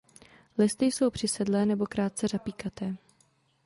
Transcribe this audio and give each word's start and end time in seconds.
Listy 0.57 0.85
jsou 0.85 1.09
přisedlé 1.09 1.65
nebo 1.65 1.85
krátce 1.87 2.27
řapíkaté. 2.27 2.97